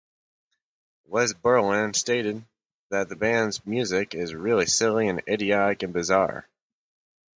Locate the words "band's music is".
3.15-4.33